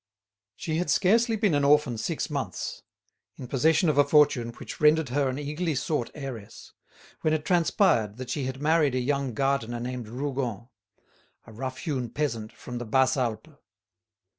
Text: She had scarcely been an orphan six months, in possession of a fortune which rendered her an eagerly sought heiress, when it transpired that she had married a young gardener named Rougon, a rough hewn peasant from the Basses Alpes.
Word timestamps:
She 0.55 0.77
had 0.77 0.89
scarcely 0.89 1.35
been 1.35 1.53
an 1.53 1.63
orphan 1.63 1.95
six 1.95 2.27
months, 2.27 2.81
in 3.37 3.45
possession 3.47 3.87
of 3.87 3.99
a 3.99 4.03
fortune 4.03 4.49
which 4.49 4.81
rendered 4.81 5.09
her 5.09 5.29
an 5.29 5.37
eagerly 5.37 5.75
sought 5.75 6.09
heiress, 6.15 6.73
when 7.21 7.35
it 7.35 7.45
transpired 7.45 8.17
that 8.17 8.31
she 8.31 8.45
had 8.45 8.59
married 8.59 8.95
a 8.95 8.99
young 8.99 9.35
gardener 9.35 9.79
named 9.79 10.07
Rougon, 10.07 10.69
a 11.45 11.53
rough 11.53 11.77
hewn 11.77 12.09
peasant 12.09 12.51
from 12.51 12.79
the 12.79 12.85
Basses 12.85 13.17
Alpes. 13.17 13.57